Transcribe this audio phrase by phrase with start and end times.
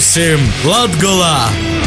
[0.00, 1.79] Pimūsim Latgolā!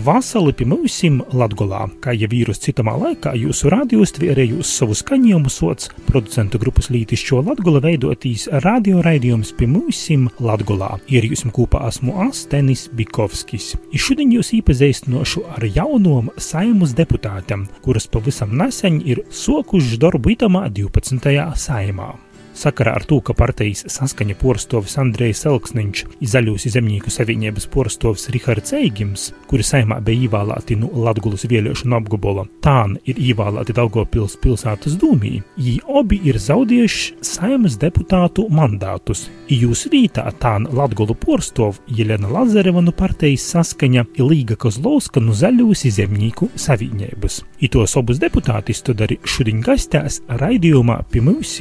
[0.00, 0.94] Vasali pie mums
[1.36, 7.42] Latvijā, kā jau vīrus citamā laikā, jūsu rādījus tvērējus savu skaņojumu sots producentu grupas lītišķo
[7.44, 10.00] Latviju veidotīs radioraidījums pie mums
[10.40, 10.90] Latvijā.
[11.12, 13.74] Ir jūs kopā esmu Astenis Bikovskis.
[13.92, 20.68] I šodien jūs iepazīstinošu ar jaunom saimus deputātiem, kuras pavisam nesen ir sokušas darbu itamā
[20.72, 21.36] 12.
[21.60, 22.14] saimā.
[22.60, 29.30] Sakarā ar to, ka partijas saskaņa porstovs Andrejs Elksniņš, Zaļūs zemnieku savienības porstovs Rihards Eigims,
[29.48, 35.78] kuri saimā bija ievēlēti no Latgulas vēlēšanu apgabola, tān ir ievēlēti Daugopils pilsētas dūmī, jī
[35.88, 39.30] obi ir zaudējuši saimas deputātu mandātus.
[39.48, 45.86] Jūs vītā tān Latgulu porstov Jelena Lazareva no partijas saskaņa ir Līga Kozlovska no Zaļūs
[45.96, 47.40] zemnieku savienības.
[47.64, 51.56] I tos abus deputātis tad arī šodien gastēs raidījumā pie mums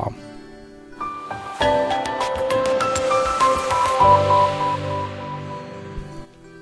[0.00, 0.30] Latvijā.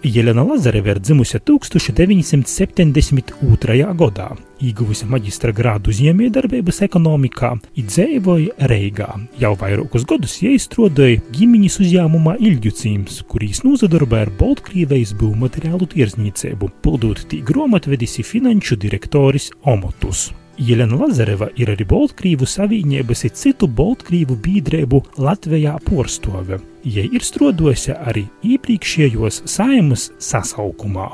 [0.08, 3.94] Jelena Lazareva ir dzimusi 1972.
[3.98, 4.28] gadā,
[4.62, 7.50] ieguvusi maģistra grādu ziemējdarbības ekonomikā,
[7.82, 9.10] izdzīvoja Reigā.
[9.42, 17.36] Jau vairākus gadus iestrādāja ģimenes uzņēmumā Ilģucīms, kurīs nozadarboja ar Baltkrievijas būvmateriālu tirdzniecību, pildot tī
[17.42, 20.30] grāmatvedis finanšu direktoris Omotus.
[20.58, 26.58] Jelena Lazareva ir arī Baltkrievu savienības un citu Baltkrievu biedrību Latvijā porstove.
[26.82, 31.06] Jai ir strodojusi arī iepriekšējos saimas sasaukumā.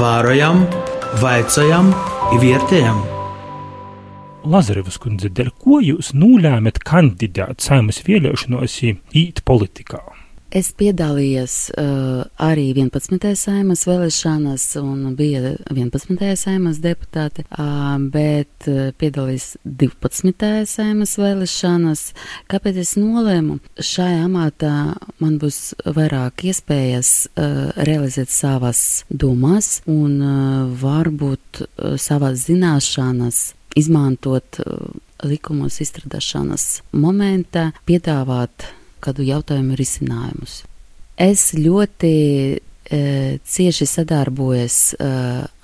[0.00, 0.64] Vārojam,
[1.22, 1.94] vaicājam,
[2.42, 2.98] vērtējam!
[4.48, 8.80] Lazarevas kundze, dēļ ko jūs nolēmat kandidāt saimas vēlēšanos
[9.14, 10.02] īt politikā?
[10.48, 13.20] Es piedalījos uh, arī 11.
[13.36, 16.22] saimas vēlēšanās un bija 11.
[16.40, 20.48] saimas deputāte, uh, bet uh, piedalījos 12.
[20.64, 22.04] saimas vēlēšanās.
[22.48, 23.58] Kāpēc es nolēmu?
[23.76, 24.72] Šajā amatā
[25.20, 34.62] man būs vairāk iespējas uh, realizēt savas domas un uh, varbūt uh, savas zināšanas izmantot
[34.64, 34.96] uh,
[35.28, 38.70] likumos izstrādāšanas momentā, piedāvāt
[39.02, 40.62] kādu jautājumu risinājumus.
[41.18, 42.12] Es ļoti
[42.58, 43.00] e,
[43.42, 45.08] cieši sadarbojos e,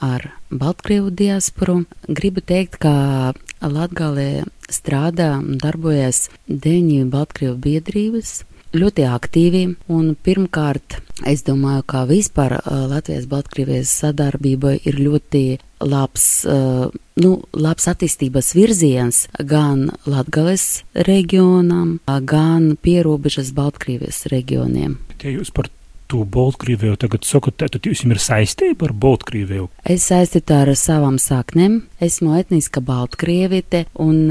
[0.02, 1.84] ar Baltkrievu diasporu.
[2.08, 8.42] Gribu teikt, ka Latgalē strādā un darbojas deviņi Baltkrievu biedrības
[8.74, 9.62] ļoti aktīvi.
[9.94, 10.98] Un pirmkārt,
[11.30, 15.44] es domāju, ka vispār uh, Latvijas-Baltkrievijas sadarbība ir ļoti
[15.84, 16.88] labs, uh,
[17.20, 24.98] nu, labs attīstības virziens gan Latgales reģionam, gan pierobežas Baltkrievijas reģioniem.
[25.24, 25.70] Ja jūs par
[26.06, 29.69] to Baltkrieviju tagad sakat, tad jums ir saistība ar Baltkrieviju?
[29.84, 31.81] Es saistītu ar savām saknēm.
[32.04, 34.28] Esmu etniska Baltkrievite, un,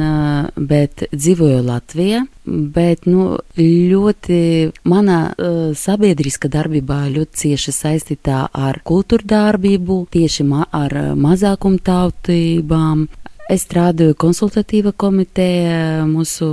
[0.57, 2.23] bet dzīvoju Latvijā.
[2.44, 4.39] Bet nu, ļoti
[4.91, 13.07] mana uh, sabiedriska darbība ļoti cieši saistīta ar kultūra darbību, tieši ma ar mazākumtautībām,
[13.51, 16.47] Es strādāju konsultatīva komiteja mūsu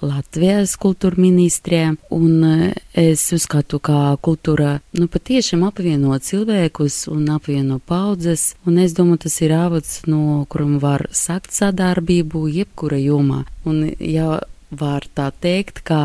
[0.00, 7.76] Latvijas kultūra ministrijā, un e, es uzskatu, ka kultūra nu, patiešām apvieno cilvēkus un apvieno
[7.84, 13.44] paudzes, un es domāju, tas ir avots, no kuram var sakt sadarbību jebkura jomā.
[13.68, 14.40] Un, ja
[14.70, 16.00] var tā teikt, ka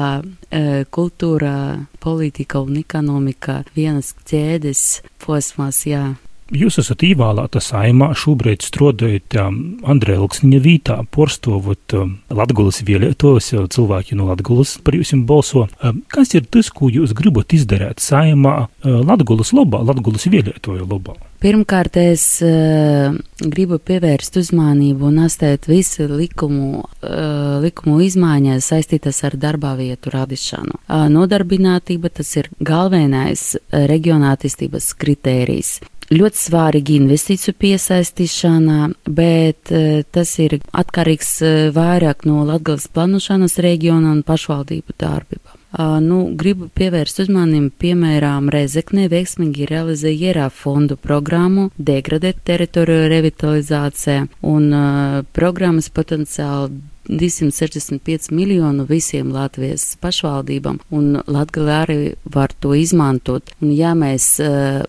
[0.50, 4.86] e, kultūra, politika un ekonomika vienas ķēdes
[5.24, 6.16] posmās, jā.
[6.54, 14.14] Jūs esat ievēlēta saimā, šobrīd strādājat um, Andrē Luksniņa vītā, porstovot um, Latgulas vēlētos, cilvēki
[14.20, 15.64] no Latgulas par jums balso.
[15.82, 21.16] Um, kas ir tas, ko jūs gribat izdarīt saimā uh, Latgulas lobā, Latgulas vēlētoju lobā?
[21.42, 29.40] Pirmkārt, es uh, gribu pievērst uzmanību un astēt visu likumu, uh, likumu izmaiņas saistītas ar
[29.42, 30.78] darbā vietu radīšanu.
[30.86, 35.80] Uh, nodarbinātība tas ir galvenais uh, reģionātistības kritērijs
[36.14, 38.80] ļoti svārīgi investīciju piesaistīšanā,
[39.10, 45.62] bet uh, tas ir atkarīgs uh, vairāk no Latgales planošanas reģiona un pašvaldību darbībām.
[45.76, 54.70] Nu, gribu pievērst uzmanību, piemēram, Rezeknē veiksmīgi realizēja ierā fondu programmu degradēt teritoriju revitalizācija un
[54.72, 63.54] uh, programmas potenciāli 265 miljonu visiem Latvijas pašvaldībām, un Latgalē arī var to izmantot.
[63.62, 64.84] Un ja mēs uh,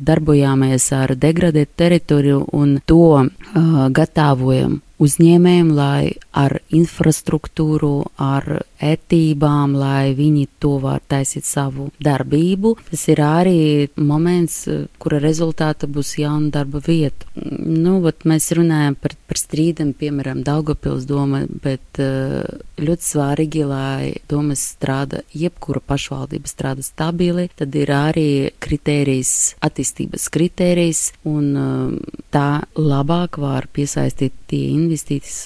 [0.00, 10.12] darbojāmies ar degradētu teritoriju un to uh, gatavojam uzņēmējiem, lai ar infrastruktūru, ar etībām, lai
[10.16, 12.74] viņi to var taisīt savu darbību.
[12.90, 13.60] Tas ir arī
[13.96, 14.62] moments,
[15.00, 17.28] kura rezultāta būs jauna darba vieta.
[17.34, 22.44] Nu, vat mēs runājam par, par strīdam, piemēram, Daugopils doma, bet eh,
[22.80, 28.28] ļoti svarīgi, lai domas strāda, jebkura pašvaldība strāda stabili, tad ir arī
[28.62, 32.48] kritērijs, attīstības kritērijs, un eh, tā
[32.80, 34.89] labāk var piesaistīt tie investīcijas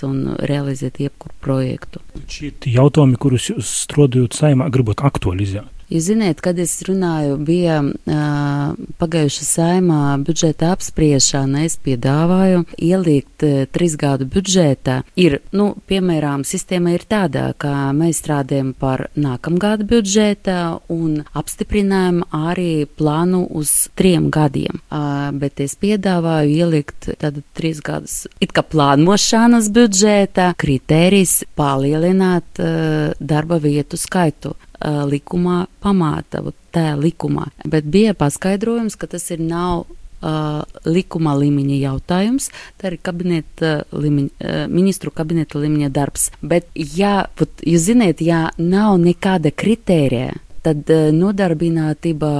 [0.06, 2.02] un realizēt jebkuru projektu.
[2.30, 5.70] Šie jautājumi, kurus jūs strādājot saimā, gribat aktualizēt?
[5.94, 13.60] Jūs zināt, kad es runāju, bija uh, pagājuša saimā budžeta apspriešana, es piedāvāju ielikt uh,
[13.70, 15.04] trīs gadu budžetā.
[15.14, 20.58] Ir, nu, piemēram, sistēma ir tāda, ka mēs strādājam par nākamgada budžeta
[20.90, 24.82] un apstiprinājam arī plānu uz trim gadiem.
[24.90, 33.14] Uh, bet es piedāvāju ielikt tādu trīs gadus it kā plānošanas budžeta kritērijs palielināt uh,
[33.20, 36.42] darba vietu skaitu uh, likumā pamāta,
[36.74, 37.48] tajā likumā.
[37.64, 42.50] Bet bija paskaidrojums, ka tas ir nav uh, likuma līmeņa jautājums,
[42.80, 46.30] tā ir kabineta līmeņa, uh, ministru kabineta līmeņa darbs.
[46.42, 50.32] Bet, ja, put, jūs ziniet, ja nav nekāda kritērija,
[50.64, 52.32] tad uh, nodarbinātība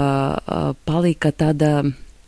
[0.88, 1.76] palika tāda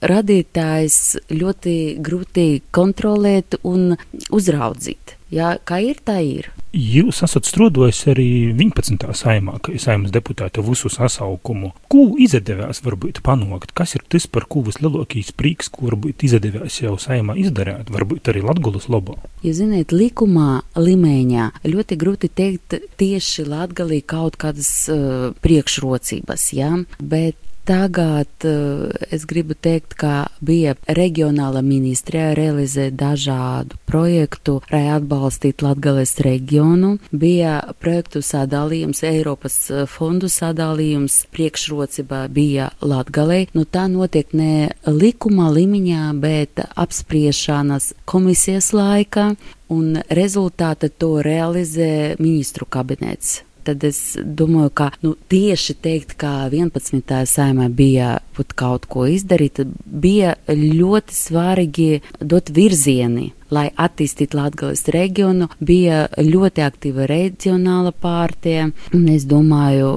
[0.06, 0.98] radītājs
[1.32, 3.94] ļoti grūti kontrolēt un
[4.34, 5.15] uzraudzīt.
[5.32, 6.52] Jā, kā ir, tā ir.
[6.76, 9.08] Jūs esat strādājis arī 11.
[9.16, 11.72] saimā, kā saimnes deputāta visu sasaukumu.
[11.90, 13.72] Ko izdevās varbūt panākt?
[13.74, 18.44] Kas ir tas, par ko vislielākais prieks, ko varbūt izdevās jau saimā izdarīt, varbūt arī
[18.46, 19.16] Latgulas lobā?
[19.42, 26.70] Ja ziniet, likumā līmeņā ļoti grūti teikt tieši Latgalī kaut kādas uh, priekšrocības, jā,
[27.00, 35.66] bet Tagad uh, es gribu teikt, ka bija reģionāla ministrijā realizē dažādu projektu, lai atbalstītu
[35.66, 36.92] Latgales reģionu.
[37.10, 43.48] Bija projektu sadalījums, Eiropas eh, fondu sadalījums, priekšrocībā bija Latgalei.
[43.58, 49.32] Nu, tā notiek ne likuma līmeņā, bet apspriešanas komisijas laikā,
[49.74, 57.14] un rezultāti to realizē ministru kabinets tad es domāju, ka nu, tieši teikt, ka 11.
[57.30, 61.90] saimē bija pat kaut ko izdarīt, bija ļoti svarīgi
[62.20, 63.32] dot virzieni.
[63.54, 68.72] Lai attīstītu Latvijas reģionu, bija ļoti aktīva reģionāla pārtie.
[69.14, 69.92] Es domāju,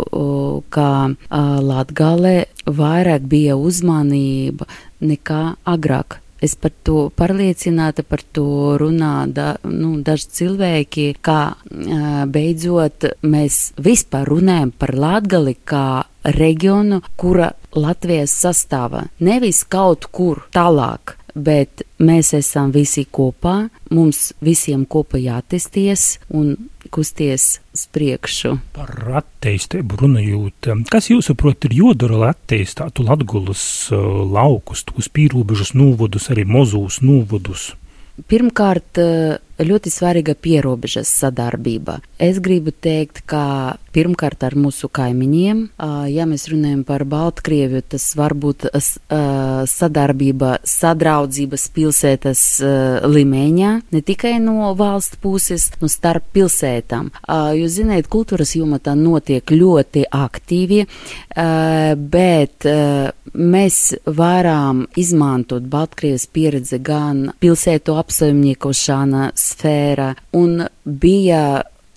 [0.69, 0.89] ka
[1.65, 4.69] Latvijā vairāk bija uzmanība
[5.01, 6.19] nekā agrāk.
[6.41, 11.39] Es par to pārliecināta, par to runā da, nu, daži cilvēki, kā
[12.31, 19.05] beidzot mēs vispār runājam par Latgali kā reģionu, kura Latvijas sastāvā.
[19.23, 26.55] Nevis kaut kur tālāk, bet mēs esam visi kopā, mums visiem kopā jātesties un
[26.91, 28.55] kusties uz priekšu.
[28.75, 28.91] Par
[29.21, 33.63] attīstību runājot, kas jūsuprāt ir jodara, attīstītu Latgulas
[33.93, 33.99] uh,
[34.29, 37.71] laukus, tos pīrūbežus nūvodus, arī mozūs nūvodus?
[38.29, 38.99] Pirmkārt,
[39.59, 41.99] ļoti svarīga pierobežas sadarbība.
[42.19, 45.61] Es gribu teikt, ka pirmkārt ar mūsu kaimiņiem,
[46.13, 48.67] ja mēs runājam par Baltkrieviju, tas var būt
[49.69, 52.43] sadarbība sadraudzības pilsētas
[53.09, 57.09] līmeņā, ne tikai no valsts puses, no starp pilsētām.
[57.57, 60.85] Jūs zināt, kultūras jomā tā notiek ļoti aktīvi,
[62.13, 62.69] bet
[63.33, 71.43] mēs varam izmantot Baltkrievijas pieredzi gan pilsētu apsaimniekošana, sfēra un bija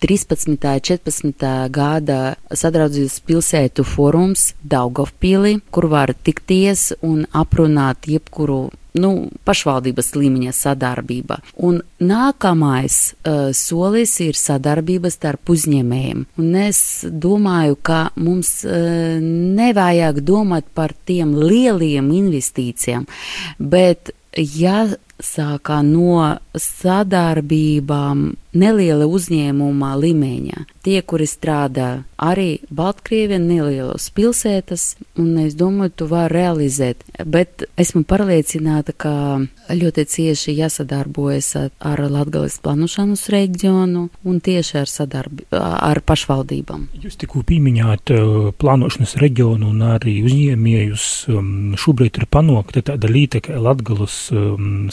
[0.03, 0.49] 13.
[0.51, 1.49] un 14.
[1.71, 8.65] gada sadraudzības pilsētu forums Daugavpīlī, kur var tikties un aprunāt jebkuru
[8.99, 9.13] nu,
[9.47, 11.39] pašvaldības līmeņa sadarbība.
[11.65, 16.27] Un nākamais uh, solis ir sadarbība starp uzņēmējiem.
[16.43, 23.07] Un es domāju, ka mums uh, nevajag domāt par tiem lieliem investīcijām,
[23.59, 24.85] bet ja
[25.23, 26.19] sākā no
[26.59, 28.25] sadarbībām
[28.59, 30.67] neliela uzņēmuma līmeņa.
[30.83, 31.91] Tie, kuri strādā
[32.23, 37.03] arī Baltkrievijā, nelielas pilsētas, un es domāju, tu vari realizēt.
[37.27, 39.13] Bet esmu pārliecināta, ka
[39.73, 46.89] ļoti cieši jāsadarbojas ar Latgales planušanas reģionu un tieši ar sadarbi, ar pašvaldībām.
[47.03, 48.15] Jūs tikko pieminējāt
[48.61, 51.09] plānošanas reģionu un arī uzņēmējus.
[51.83, 54.25] Šobrīd ir panākta tāda līte, ka Latgales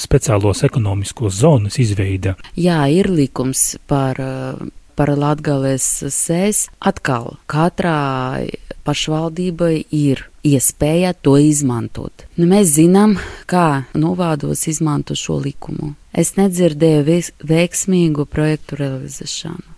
[0.01, 2.36] speciālos ekonomiskos zonas izveida.
[2.59, 4.69] Jā, ir likums par uh,
[5.00, 8.44] par Latgales sēs, atkal katrā
[8.84, 12.25] pašvaldībai ir iespēja to izmantot.
[12.36, 13.15] Nu, mēs zinām,
[13.48, 15.94] kā novādos izmanto šo likumu.
[16.12, 19.75] Es nedzirdēju veiksmīgu projektu realizēšanu.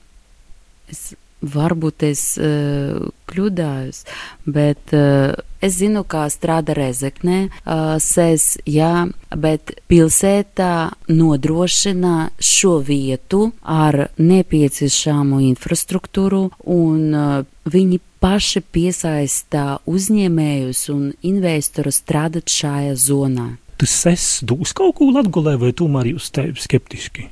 [0.91, 2.99] Es Varbūt es uh,
[3.31, 4.03] kļūdājos,
[4.45, 13.47] bet uh, es zinu, kā strādā Rezeknē, uh, sēs, jā, bet pilsētā nodrošina šo vietu
[13.65, 23.49] ar nepieciešamu infrastruktūru un uh, viņi paši piesaistā uzņēmējus un investorus strādāt šajā zonā.
[23.81, 27.31] Tas es dūs kaut ko latgulē vai tomēr jūs te skeptiski?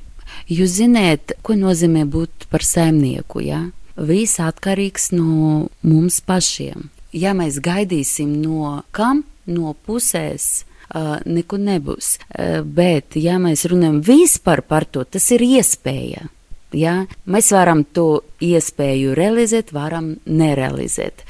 [0.50, 3.68] Jūs zināt, ko nozīmē būt par saimnieku, jā?
[3.68, 3.76] Ja?
[4.00, 6.90] Viss atkarīgs no mums pašiem.
[7.12, 10.66] Ja mēs gaidīsim no kam, no pusēs,
[11.26, 12.18] nekur nebūs.
[12.66, 16.28] Bet, ja mēs runājam vispār par to, tas ir iespēja.
[16.74, 17.00] Ja?
[17.26, 21.26] Mēs varam to iespēju realizēt, varam nerealizēt.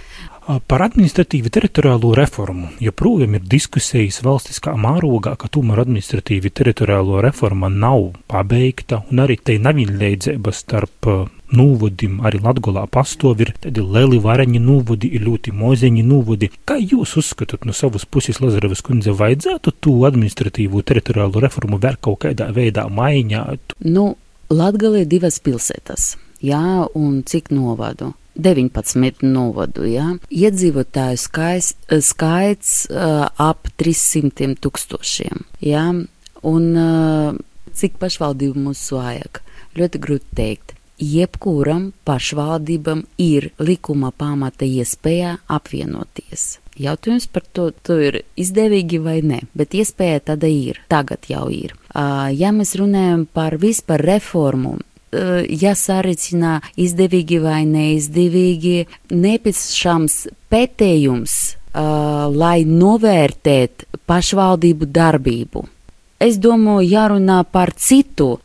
[0.67, 8.15] Par administratīvu teritoriālo reformu joprojām ir diskusijas valstiskā mārogā, ka tomēr administratīvi teritoriālo reforma nav
[8.27, 11.11] pabeigta, un arī te nav vienlīdzība starp
[11.56, 16.51] nūvodim arī Latgolā pastāv ir tādi lieli vareņi nūvodi, ir ļoti mozeņi nūvodi.
[16.68, 22.24] Kā jūs uzskatāt no savas puses, Lazarevas kundze, vajadzētu to administratīvo teritoriālo reformu vēl kaut
[22.25, 23.75] kādā veidā maiņāt?
[23.86, 24.13] Nu,
[24.50, 26.63] Latgalē ir divas pilsētas, jā,
[26.98, 28.13] un cik novadu?
[28.39, 30.13] 19 novadu, jā.
[30.32, 31.74] Iedzīvotāju skais,
[32.06, 35.86] skaits uh, ap 300 tūkstošiem, jā.
[36.48, 37.38] Un uh,
[37.75, 39.44] cik pašvaldību mums vajag?
[39.77, 46.60] Ļoti grūti teikt jebkuram pašvaldībam ir likuma pamata iespēja apvienoties.
[46.79, 51.74] Jautājums par to, to ir izdevīgi vai nē, bet iespēja tāda ir, tagad jau ir.
[52.36, 54.77] Ja mēs runājam par vispār reformu,
[55.50, 60.22] ja saricina izdevīgi vai neizdevīgi, nepieciešams
[60.53, 61.36] pētējums,
[62.39, 65.65] lai novērtētu pašvaldību darbību.
[66.19, 68.41] Es domāju, jārunā par citu,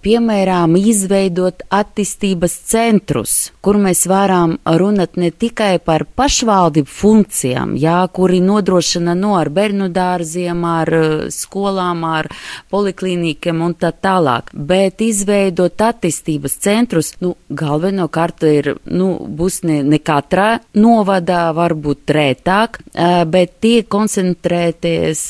[0.00, 8.40] piemēram, izveidot attīstības centrus, kur mēs varam runāt ne tikai par pašvaldību funkcijām, jā, kuri
[8.40, 10.92] nodrošina no ar bērnu dārziem, ar
[11.34, 12.30] skolām, ar
[12.72, 20.00] poliklīnikiem un tā tālāk, bet izveidot attīstības centrus, nu, galvenokārt ir, nu, būs ne, ne
[20.00, 20.48] katrā
[20.80, 25.26] novadā, varbūt rētāk, uh, bet tie koncentrēties,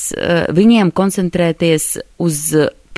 [0.54, 1.87] viņiem koncentrēties
[2.18, 2.42] uz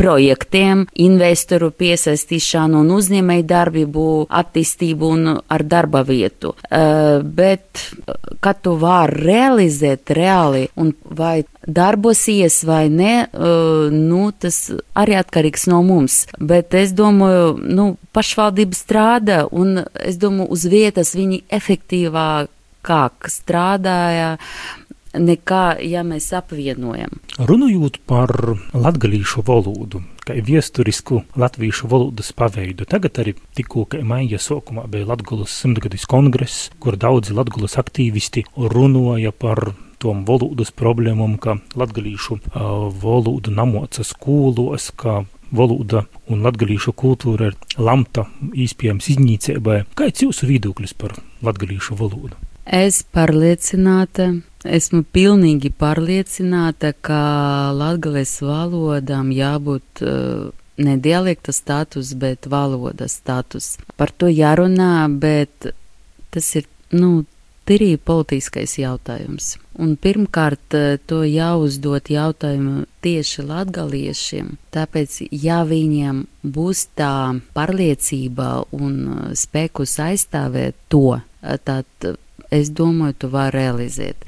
[0.00, 4.04] projektiem, investoru piesaistīšanu un uzņēmēju darbību,
[4.40, 6.54] attīstību un ar darba vietu.
[6.56, 7.82] Uh, bet,
[8.40, 15.68] kad tu vari realizēt reāli un vai darbosies vai ne, uh, nu, tas arī atkarīgs
[15.68, 16.22] no mums.
[16.40, 22.48] Bet es domāju, nu, pašvaldība strādā un es domāju, uz vietas viņi efektīvāk
[23.28, 24.38] strādāja
[25.14, 27.18] nekā, ja mēs apvienojam.
[27.38, 28.30] Runājot par
[28.76, 36.06] latgalīšu valodu, kā viesturisku latviešu valodas paveidu, tagad arī tikko, maija sākumā bija Latgulas simtgadis
[36.10, 44.04] kongress, kur daudzi Latgulas aktīvisti runāja par tom valodas problēmām, ka latgalīšu uh, valodu namoca
[44.06, 49.82] skolos, ka valoda un latgalīšu kultūra ir lamta īspējams iznīcībai.
[49.98, 52.38] Kāds jūsu viedoklis par latgalīšu valodu?
[52.70, 54.28] Es pārliecināta,
[54.62, 57.22] esmu pilnīgi pārliecināta, ka
[57.74, 63.72] latgales valodām jābūt uh, ne dialekta status, bet valodas status.
[63.98, 65.72] Par to jārunā, bet
[66.30, 67.24] tas ir, nu,
[67.66, 69.56] tīri politiskais jautājums.
[69.74, 78.96] Un pirmkārt, uh, to jāuzdot jautājumu tieši latgaliešiem, tāpēc, ja viņiem būs tā pārliecība un
[79.02, 82.12] uh, spēkus aizstāvēt to, tad
[82.50, 84.26] es domāju, tu vari realizēt.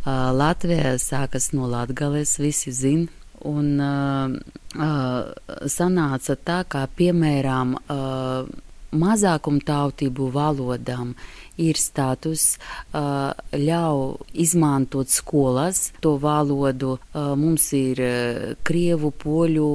[0.00, 3.08] Uh, Latvijā sākas no Latgales, visi zina.
[3.48, 4.32] Un uh,
[4.76, 8.48] uh, sanāca tā, kā piemēram uh,
[8.90, 11.14] mazākumtautību valodām
[11.60, 12.58] ir status,
[12.92, 16.96] uh, ļauj izmantot skolas to valodu.
[17.12, 19.70] Uh, mums ir uh, krievu, poļu,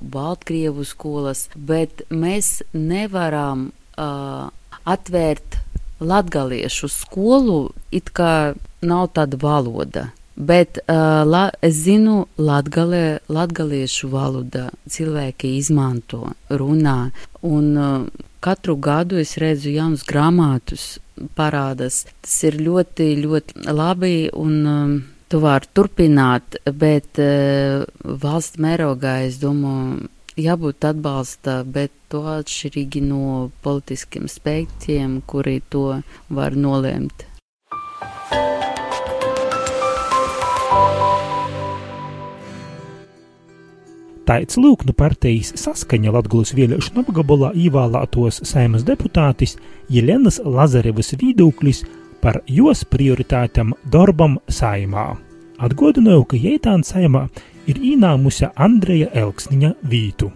[0.00, 5.60] baltkrievu skolas, bet mēs nevaram atvērt
[6.04, 10.10] latgaliešu skolu it kā nav tāda valoda.
[10.34, 17.12] Bet uh, la, es zinu, latgalē, latgaliešu valoda cilvēki izmanto, runā,
[17.46, 20.96] un uh, katru gadu es redzu jaunus grāmatus
[21.38, 22.02] parādas.
[22.26, 24.96] Tas ir ļoti, ļoti labi, un um,
[25.30, 30.10] tu vari turpināt, bet uh, valsts mērogā, es domāju,
[30.40, 37.26] jābūt atbalsta, bet to atšķirīgi no politiskiem spēkiem, kuri to var nolēmt.
[44.24, 49.58] Taits Lūknu partijas saskaņa Latgulas vēlēšanu apgabalā īvēlētos saimas deputātis
[49.92, 51.82] Jelenas Lazarevas viedoklis
[52.24, 55.10] par jos prioritātam darbam saimā.
[55.60, 57.26] Atgādināju, ka Jētāna saimā
[57.66, 60.30] ir īnāmusi Andreja Elksniņa vītu.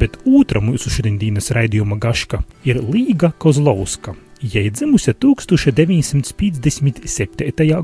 [0.00, 6.24] Bet otra mūsu šodienas raidījuma gaška ir Līga Kozlovska, Jai dzimusi 1957.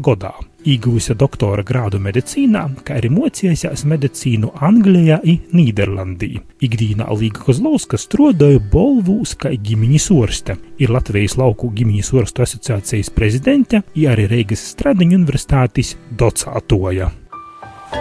[0.01, 0.33] gadā,
[0.65, 6.41] ieguvusi doktora grādu medicīnā, kā arī mocījusies medicīnu Anglijā un Nīderlandī.
[6.65, 13.85] Ikdīnā Līga Kozlovska strādāja Bolvūs kā ģimeņas orste, ir Latvijas lauku ģimeņas orstu asociācijas prezidente,
[13.93, 17.13] un arī Reigas Stradiņu universitātes docātoja.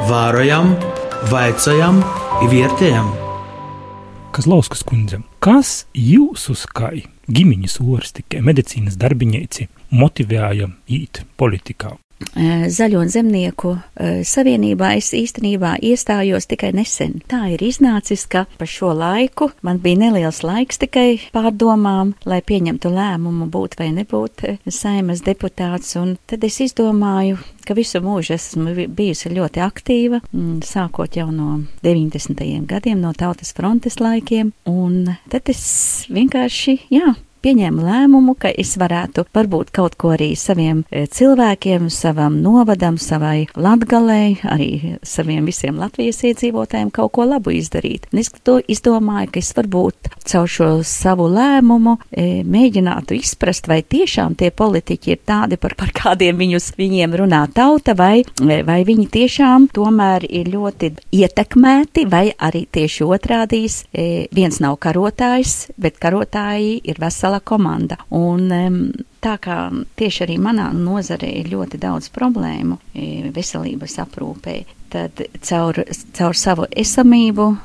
[0.03, 0.73] Vārojam,
[1.31, 2.01] vaicājam,
[2.51, 3.07] vērtējam!
[4.35, 11.95] Kazlauskas kundze, kas jūsu skai ģimeņas orstikai, medicīnas darbinieci motivēja īt politikā?
[12.35, 13.75] Zaļo un zemnieku
[14.27, 17.19] savienībā es īstenībā iestājos tikai nesen.
[17.31, 22.91] Tā ir iznācis, ka pa šo laiku man bija neliels laiks tikai pārdomām, lai pieņemtu
[22.91, 29.31] lēmumu būt vai nebūt saimas deputāts, un tad es izdomāju, ka visu mūžu esmu bijusi
[29.33, 30.21] ļoti aktīva,
[30.65, 32.43] sākot jau no 90.
[32.69, 35.63] gadiem, no tautas frontes laikiem, un tad es
[36.13, 37.15] vienkārši, jā,
[37.45, 43.45] pieņēmu lēmumu, ka es varētu varbūt kaut ko arī saviem e, cilvēkiem, savam novadam, savai
[43.53, 48.07] latgalei, arī saviem visiem Latvijas iedzīvotājiem kaut ko labu izdarīt.
[48.13, 53.83] Un es to izdomāju, ka es varbūt caur šo savu lēmumu e, mēģinātu izprast, vai
[53.85, 58.79] tiešām tie politiķi ir tādi, par, par kādiem viņus, viņiem runā tauta, vai, e, vai
[58.87, 63.83] viņi tiešām tomēr ir ļoti ietekmēti, vai arī tieši otrādīs,
[64.35, 67.97] viens nav karotājs, bet karotāji ir vesela liela komanda.
[68.09, 74.65] Un, um, tā kā tieši arī manā nozarē ir ļoti daudz problēmu e, veselības aprūpē,
[74.89, 77.55] tad caur, caur savu esamību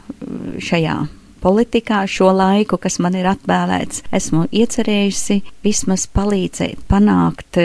[0.58, 0.96] šajā
[1.42, 7.60] politikā šo laiku, kas man ir atvēlēts, esmu iecerējusi vismaz palīdzēt panākt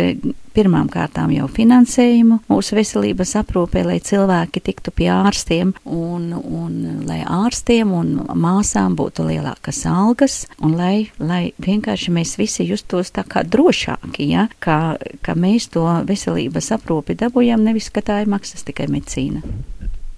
[0.56, 7.22] pirmām kārtām jau finansējumu mūsu veselības aprūpē, lai cilvēki tiktu pie ārstiem un, un lai
[7.28, 13.44] ārstiem un māsām būtu lielākas algas un lai, lai vienkārši mēs visi justos tā kā
[13.44, 18.88] drošāki, ja, ka, ka mēs to veselības aprūpi dabūjam, nevis ka tā ir maksas tikai
[18.92, 19.44] medicīna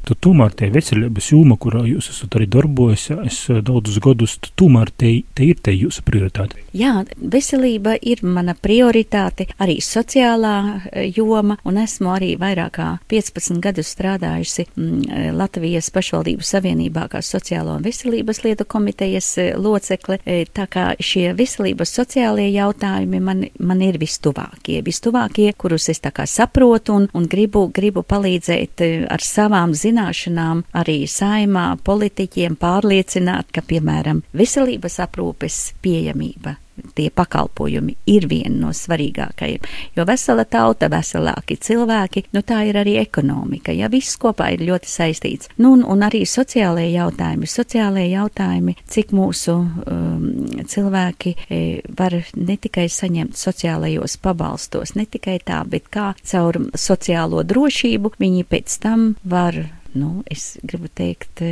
[0.07, 5.11] tad tomēr tie veselības joma, kurā jūs esat arī darbojusies eh, daudzus gadus, tomēr te,
[5.35, 6.61] te ir te jūsu prioritāte.
[6.77, 10.55] Jā, veselība ir mana prioritāte, arī sociālā
[10.91, 17.21] eh, joma, un esmu arī vairāk kā 15 gadus strādājusi mm, Latvijas pašvaldību savienībā kā
[17.25, 20.19] sociālo un veselības lietu komitejas eh, locekle,
[20.55, 26.27] tā kā šie veselības sociālie jautājumi man, man ir vistuvākie, vistuvākie, kurus es tā kā
[26.29, 33.65] saprotu un, un gribu, gribu palīdzēt ar savām zināšanām zināšanām arī saimā politiķiem pārliecināt, ka,
[33.65, 36.57] piemēram, veselības aprūpes pieejamība
[36.95, 39.63] tie pakalpojumi ir viena no svarīgākajiem.
[39.95, 43.73] Jo vesela tauta, veselāki cilvēki, nu tā ir arī ekonomika.
[43.73, 45.49] Ja viss kopā ir ļoti saistīts.
[45.57, 47.49] Nu, un, un arī sociālajie jautājumi.
[47.49, 50.27] Sociālajie jautājumi, cik mūsu um,
[50.69, 51.61] cilvēki e,
[51.97, 58.45] var ne tikai saņemt sociālajos pabalstos, ne tikai tā, bet kā caur sociālo drošību viņi
[58.47, 59.63] pēc tam var
[59.97, 61.43] nu, es gribu teikt,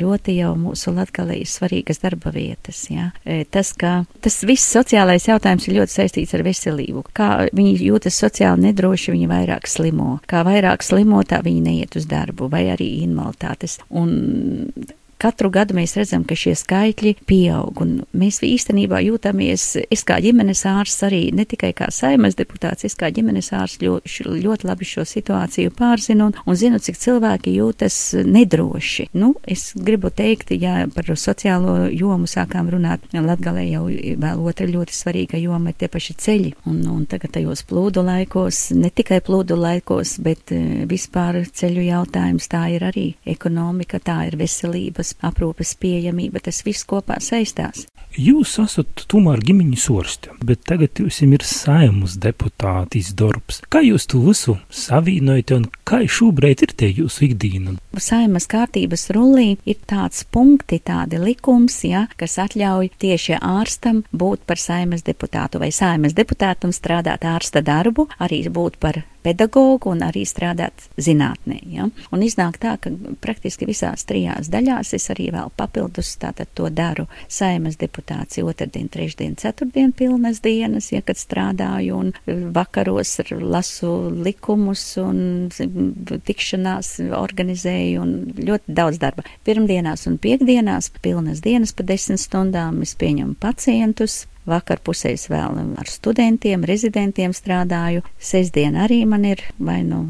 [0.00, 2.82] ļoti jau mūsu latgalē ir svarīgas darba vietas.
[2.92, 3.10] Ja?
[3.24, 7.04] E, tas, ka tas viss sociālais jautājums ir ļoti saistīts ar veselību.
[7.16, 10.18] Kā viņi jūtas sociāli nedroši, viņi vairāk slimo.
[10.30, 13.78] Kā vairāk slimo, tā viņi neiet uz darbu vai arī invaliditātes.
[13.90, 14.14] Un
[15.20, 20.64] katru gadu mēs redzam, ka šie skaitļi pieaug, un mēs īstenībā jūtamies, es kā ģimenes
[20.68, 25.04] ārsts arī ne tikai kā saimas deputāts, es kā ģimenes ārsts ļoti, ļoti labi šo
[25.08, 29.10] situāciju pārzinu un, un zinu, cik cilvēki jūtas nedroši.
[29.20, 34.94] Nu, es gribu teikt, ja par sociālo jomu sākām runāt, Latgalē jau vēl otra ļoti
[34.96, 39.58] svarīga joma ir tie paši ceļi, un, un tagad tajos plūdu laikos, ne tikai plūdu
[39.60, 45.76] laikos, bet eh, vispār ceļu jautājums tā ir arī ekonomika, tā ir veselības veselības aprūpes
[45.80, 47.86] pieejamība, tas viss kopā saistās.
[48.18, 53.62] Jūs esat tomēr ģimeņa sorste, bet tagad jums ir saimas deputātis darbs.
[53.70, 57.76] Kā jūs to visu savīnojat un kā šobrīd ir tie jūsu ikdiena?
[57.96, 64.58] Saimas kārtības rullī ir tāds punkti, tādi likums, ja, kas atļauj tieši ārstam būt par
[64.58, 70.86] saimas deputātu vai saimas deputātam strādāt ārsta darbu, arī būt par pedagogu un arī strādāt
[71.00, 71.60] zinātnē.
[71.72, 71.88] Ja?
[72.12, 77.06] Un iznāk tā, ka praktiski visās trijās daļās es arī vēl papildus tātad to daru
[77.28, 82.12] saimas deputāciju otrdien, trešdien, ceturtdien pilnas dienas, ja kad strādāju un
[82.54, 83.92] vakaros lasu
[84.24, 89.26] likumus un tikšanās organizēju un ļoti daudz darba.
[89.46, 95.90] Pirmdienās un piekdienās pilnas dienas pa desmit stundām es pieņemu pacientus, Vakar pusēs vēl ar
[95.90, 98.04] studentiem, rezidentiem strādāju.
[98.18, 100.06] Sesdien arī man ir vai nu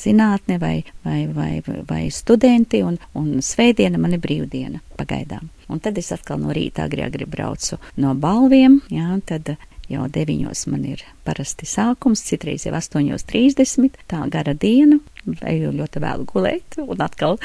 [0.00, 1.50] zinātne vai, vai, vai,
[1.88, 5.50] vai studenti, un, un svētdiena man ir brīvdiena pagaidām.
[5.68, 9.56] Un tad es atkal no rīta agri agri braucu no balviem, jā, tad
[9.90, 16.26] jau deviņos man ir parasti sākums, citreiz jau 8.30, tā gara diena, eju ļoti vēlu
[16.30, 17.38] gulēt, un atkal,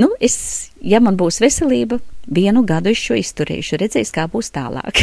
[0.00, 0.36] nu, es,
[0.80, 5.02] ja man būs veselība, vienu gadu es šo izturēšu, redzēs, kā būs tālāk.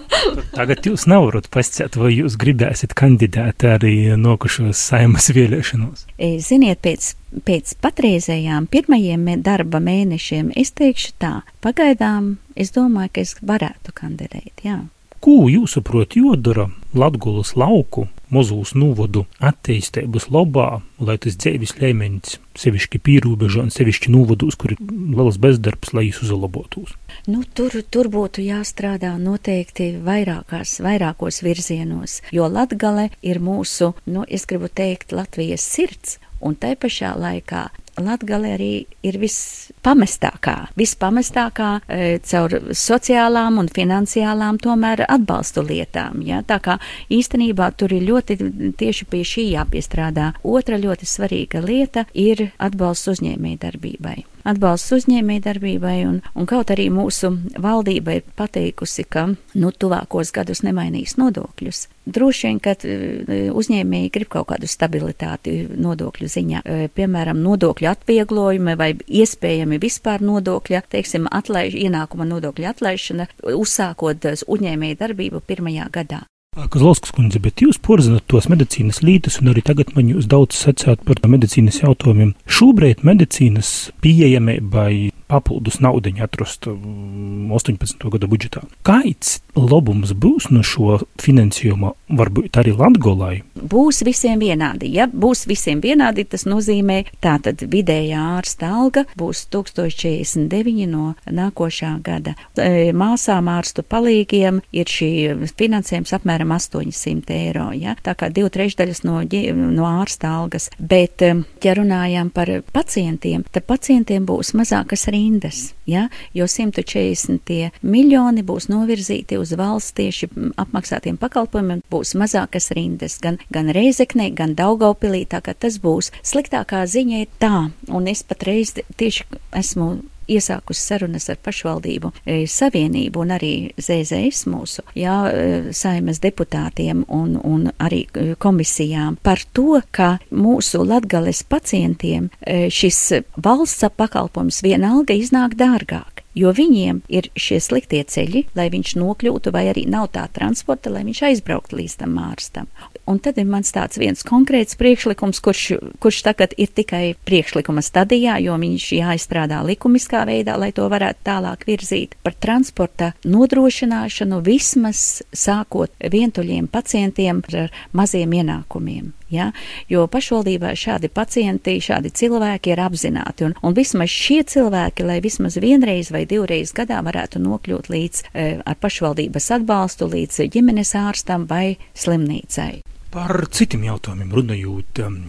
[0.56, 6.06] Tagad jūs nevarat pasciet, vai jūs gribēsiet kandidēt arī nokušos saimas vēlēšanos?
[6.18, 7.12] E, ziniet, pēc,
[7.46, 14.66] pēc patreizējām pirmajiem darba mēnešiem es teikšu tā, pagaidām es domāju, ka es varētu kandidēt,
[14.66, 14.82] jā.
[15.20, 23.66] Ko jūsuprāt jodara Latgulas lauku mozūs nūvodu attīstības labā, lai tas dzīves līmenis, sevišķi pīrūbežā
[23.66, 26.94] un sevišķi nūvodos, kur ir lielas bezdarbs, lai jūs uzlabotos?
[27.30, 34.46] Nu, tur, tur būtu jāstrādā noteikti vairākās, vairākos virzienos, jo Latgale ir mūsu, nu, es
[34.48, 38.70] gribu teikt, Latvijas sirds, un tai pašā laikā Latgale arī
[39.06, 46.20] ir vispamestākā, vispamestākā e, caur sociālām un finansiālām tomēr atbalstu lietām.
[46.26, 46.42] Ja?
[46.44, 46.76] Tā kā
[47.08, 48.38] īstenībā tur ir ļoti
[48.76, 50.32] tieši pie šī jāpiestrādā.
[50.44, 54.16] Otra ļoti svarīga lieta ir atbalsts uzņēmējdarbībai.
[54.16, 57.32] darbībai atbalsts uzņēmēji darbībai, un, un kaut arī mūsu
[57.62, 61.86] valdība ir pateikusi, ka nu, tuvākos gadus nemainīs nodokļus.
[62.06, 68.76] Droši vien, ka e, uzņēmēji grib kaut kādu stabilitāti nodokļu ziņā, e, piemēram, nodokļu atvieglojumi
[68.78, 76.24] vai iespējami vispār nodokļa, teiksim, atlaiž, ienākuma nodokļa atlaišana, uzsākot uzņēmēju darbību pirmajā gadā.
[76.56, 81.02] Kazlauskas kundze, bet jūs porzināt tos medicīnas lītas, un arī tagad man jūs daudz sacāt
[81.04, 82.32] par medicīnas jautājumiem.
[82.48, 87.98] Šobrīd medicīnas pieejamībai papildus naudiņu atrast 18.
[88.00, 88.62] Um, gada budžetā.
[88.86, 93.40] Kāds labums būs no šo finansējuma, varbūt arī Latgolai?
[93.56, 94.90] Būs visiem vienādi.
[94.94, 102.36] Ja būs visiem vienādi, tas nozīmē, tātad vidējā ārsta alga būs 1049 no nākošā gada.
[102.54, 105.10] E, māsām ārstu palīgiem ir šī
[105.58, 107.96] finansējums apmēram 800 eiro, ja?
[108.02, 109.20] tā kā divu trešdaļas no,
[109.56, 110.70] no ārsta algas.
[110.78, 116.06] Bet, um, ja runājām par pacientiem, tad pacientiem būs mazākas rindas, ja?
[116.36, 123.72] jo 140 miljoni būs novirzīti uz valsts tieši apmaksātiem pakalpojumiem, būs mazākas rindas gan, gan
[123.72, 126.12] Reizeknē, gan Daugaupilī, tā kā tas būs.
[126.26, 129.24] Sliktākā ziņa ir tā, un es patreiz tieši
[129.56, 137.04] esmu iesākusi sarunas ar pašvaldību e, savienību un arī ZZS mūsu, jā, e, saimas deputātiem
[137.06, 143.00] un, un arī e, komisijām par to, ka mūsu latgales pacientiem šis
[143.42, 149.66] valsts pakalpojums vienalga iznāk dārgāk jo viņiem ir šie sliktie ceļi, lai viņš nokļūtu, vai
[149.72, 152.70] arī nav tā transporta, lai viņš aizbrauktu līdz tam ārstam.
[153.06, 155.64] Un tad ir mans tāds viens konkrēts priekšlikums, kurš,
[156.02, 161.66] kurš tagad ir tikai priekšlikuma stadijā, jo viņš jāizstrādā likumiskā veidā, lai to varētu tālāk
[161.68, 169.15] virzīt par transporta nodrošināšanu vismaz sākot vientuļiem pacientiem ar maziem ienākumiem.
[169.32, 169.50] Ja?
[169.90, 175.58] Jo pašvaldībā šādi pacienti, šādi cilvēki ir apzināti, un, un vismaz šie cilvēki, lai vismaz
[175.62, 181.76] vienreiz vai divreiz gadā varētu nokļūt līdz e, ar pašvaldības atbalstu līdz ģimenes ārstam vai
[181.98, 182.84] slimnīcai.
[183.16, 185.20] Par citiem jautājumiem runājot, um,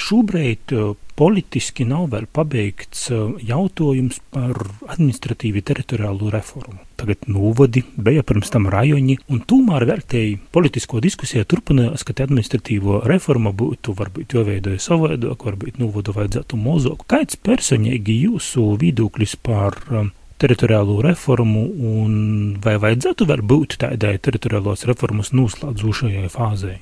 [0.00, 4.58] šobrīd uh, politiski nav vēl pabeigts uh, jautājums par
[4.92, 6.82] administratīvi teritoriālo reformu.
[7.00, 13.52] Tagad novadi, bija pirms tam rajoni, un tomēr vērtēji politisko diskusiju turpinājās, ka administratīvo reforma
[13.56, 17.04] būtu varbūt jāveidoja savādāk, varbūt novadu vajadzētu mazāk.
[17.10, 22.18] Kāds personīgi jūsu viedoklis par um, teritoriālo reformu, un
[22.64, 26.80] vai vajadzētu vēl būt tādai teritoriālās reformas noslēdzošajai fāzei?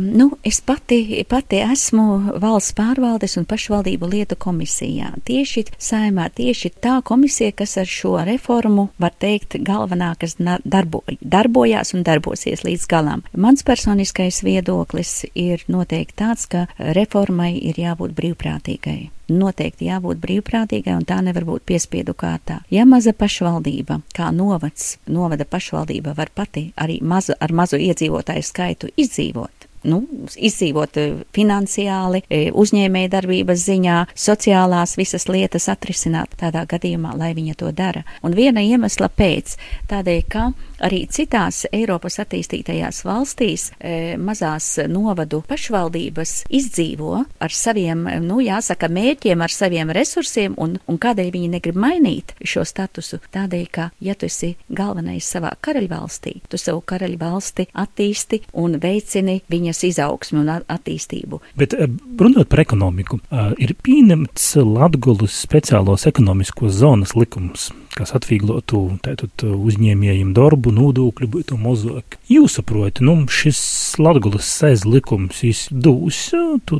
[0.00, 5.14] Nu, es pati, pati esmu valsts pārvaldes un pašvaldību lietu komisijā.
[5.24, 11.94] Tieši saimā, tieši tā komisija, kas ar šo reformu, var teikt, galvenā, kas darbo, darbojās
[11.96, 13.24] un darbosies līdz galam.
[13.32, 21.04] Mans personiskais viedoklis ir noteikti tāds, ka reformai ir jābūt brīvprātīgai noteikti jābūt brīvprātīgai un
[21.08, 22.60] tā nevar būt piespiedu kārtā.
[22.70, 28.90] Ja maza pašvaldība, kā novads, novada pašvaldība var pati arī mazu, ar mazu iedzīvotāju skaitu
[29.00, 30.00] izdzīvot, nu,
[30.36, 30.98] izdzīvot
[31.36, 38.04] finansiāli, uzņēmēja darbības ziņā, sociālās visas lietas atrisināt tādā gadījumā, lai viņa to dara.
[38.24, 39.56] Un viena iemesla pēc,
[39.90, 40.48] tādēļ, ka
[40.82, 49.44] arī citās Eiropas attīstītajās valstīs e, mazās novadu pašvaldības izdzīvo ar saviem, nu, jāsaka, mērķiem,
[49.44, 53.20] ar saviem resursiem, un, un kādēļ viņi negrib mainīt šo statusu?
[53.34, 59.84] Tādēļ, ka, ja tu esi galvenais savā karaļvalstī, tu savu karaļvalsti attīsti un veicini viņas
[59.90, 61.40] izaugsmi un attīstību.
[61.60, 61.88] Bet e,
[62.20, 68.80] runājot par ekonomiku, e, ir pieņemts Latgulas speciālos ekonomiskos zonas likums kas atvieglotu
[69.54, 72.18] uzņēmējiem darbu, nodokļu būtu mazāk.
[72.30, 73.60] Jūs saprotat, nu, šis
[74.00, 76.22] Latvijas sēž likums, viņš dos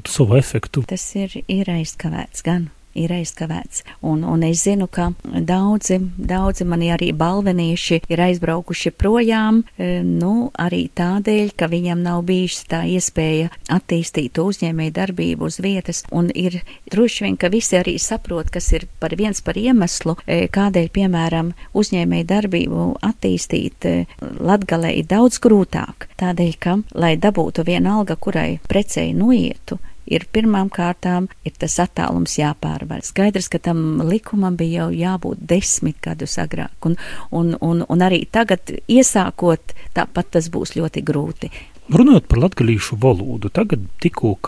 [0.09, 0.87] savu efektu.
[0.89, 3.85] Tas ir, ir aizkavēts gan ir aizkavēts.
[4.07, 10.51] Un, un es zinu, ka daudzi, daudzi mani arī balvenieši ir aizbraukuši projām, e, nu,
[10.61, 16.61] arī tādēļ, ka viņam nav bijusi tā iespēja attīstīt uzņēmēju darbību uz vietas, un ir
[16.91, 21.55] droši vien, ka visi arī saprot, kas ir par viens par iemeslu, e, kādēļ, piemēram,
[21.75, 23.97] uzņēmēju darbību attīstīt e,
[24.45, 26.09] Latgalē ir daudz grūtāk.
[26.21, 33.05] Tādēļ, ka, lai dabūtu vienalga, kurai precei noietu, ir pirmām kārtām ir tas attālums jāpārvar.
[33.05, 36.99] Skaidrs, ka tam likumam bija jau jābūt desmit gadus agrāk, un,
[37.31, 41.53] un, un, un arī tagad iesākot, tāpat tas būs ļoti grūti.
[41.93, 44.39] Runājot par latviešu valodu, tagad tikko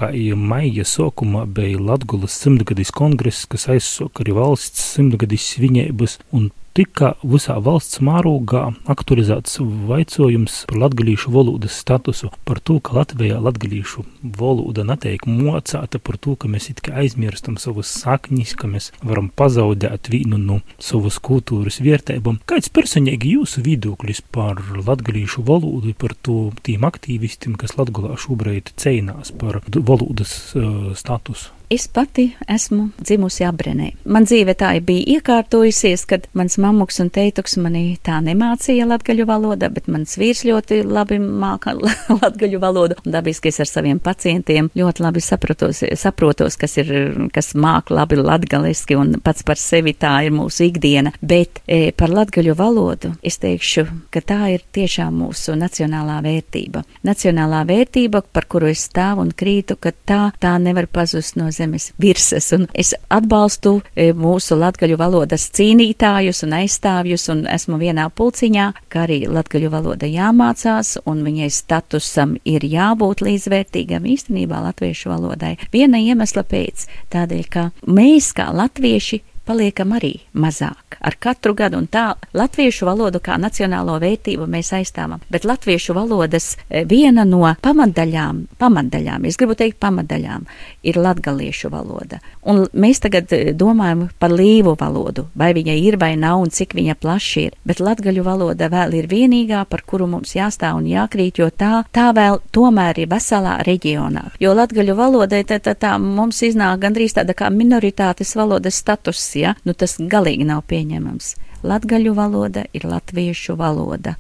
[0.41, 7.57] maija sākumā bija Latvijas simtgadis kongress, kas aizsāka arī valsts simtgadis svinības, un tika visā
[7.65, 8.63] valsts mārūgā
[8.93, 9.57] aktualizēts
[9.89, 14.05] vaicojums par latgalīšu valodas statusu, par to, ka Latvijā latgalīšu
[14.37, 19.31] valoda netiek mocāta, par to, ka mēs it kā aizmirstam savas saknis, ka mēs varam
[19.33, 22.43] pazaudēt vienu no savas kultūras vērtībām.
[22.49, 29.33] Kāds personīgi jūsu viedoklis par latgalīšu valodu, par to tiem aktīvistiem, kas Latgulā šobrīd cīnās
[29.41, 31.56] par valodas uh, statusu?
[31.69, 33.89] Es pati esmu dzimusi Abrenē.
[34.07, 39.67] Man dzīve tā bija iekārtojusies, kad mans mamuks un teituks mani tā nemācīja latgaļu valodā,
[39.75, 41.75] bet mans vīrs ļoti labi māca
[42.23, 42.99] latgaļu valodu.
[43.03, 46.93] Un dabiski es ar saviem pacientiem ļoti labi saprotos, saprotos kas ir,
[47.35, 51.17] kas māca labi latgaliski un pats par sevi tā ir mūsu ikdiena.
[51.19, 56.87] Bet e, par latgaļu valodu es teikšu, ka tā ir tiešām mūsu nacionālā vērtība.
[57.11, 61.91] Nacionālā vērtība, par kuru es stāvu un krītu, ka tā, tā nevar pazust no zemes
[62.03, 62.53] virsmas.
[62.75, 69.23] Es atbalstu e, mūsu latgaļu valodas cīnītājus un aizstāvjus, un esmu vienā pulciņā, ka arī
[69.31, 75.57] latgaļu valoda jāmācās, un viņai statusam ir jābūt līdzvērtīgam īstenībā latviešu valodai.
[75.75, 81.87] Viena iemesla pēc, tādēļ, ka mēs kā latvieši paliekam arī mazāk ar katru gadu, un
[81.87, 85.23] tā latviešu valodu kā nacionālo vērtību mēs aizstāvam.
[85.31, 90.47] Bet latviešu valodas eh, viena no pamatdaļām, pamatdaļām, es gribu teikt pamatdaļām,
[90.83, 92.21] ir latgaliešu valoda.
[92.43, 96.75] Un mēs tagad eh, domājam par līvu valodu, vai viņa ir vai nav un cik
[96.77, 101.41] viņa plaši ir, bet latgaļu valoda vēl ir vienīgā, par kuru mums jāstāv un jākrīt,
[101.43, 104.27] jo tā, tā vēl tomēr ir veselā reģionā.
[104.43, 109.55] Jo latgaļu valodai tā, tā, tā mums iznāk gandrīz tāda kā minoritātes valodas status ja,
[109.65, 111.35] nu tas galīgi nav pieņemams.
[111.67, 114.17] Latgaļu valoda ir latviešu valoda.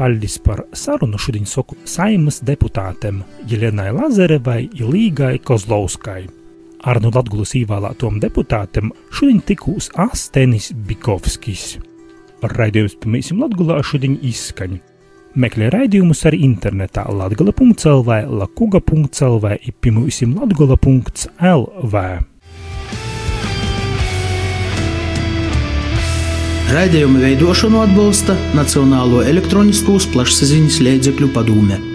[0.00, 3.18] Paļģis par sarunu šodien saku saimas deputātēm
[3.50, 6.22] Jelenai Lazarevai un Līgai Kozlovskai.
[6.88, 11.74] Ar no Latgulas ievēlētām deputātēm šodien tikūs Astenis Bikovskis.
[12.40, 14.89] Raidījums pirmīsim Latgulā šodien izskaņa.
[15.38, 22.02] Meklē raidījumus arī internetā latgala.lv, lakuga.lv, ipimūsim latgala.lv.
[26.70, 31.89] Raidījumu veidošanu atbalsta Nacionālo elektroniskos plašsaziņas līdzekļu padome.